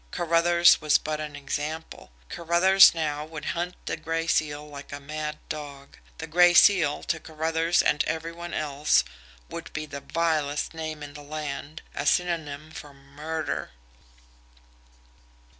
[0.09, 2.09] Carruthers was but an example.
[2.27, 5.95] Carruthers now would hunt the Gray Seal like a mad dog.
[6.17, 9.03] The Gray Seal, to Carruthers and every one else,
[9.47, 13.73] would be the vilest name in the land a synonym for murder.